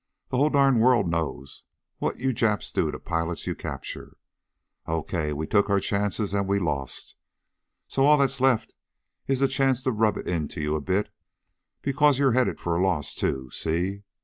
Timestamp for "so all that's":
7.87-8.41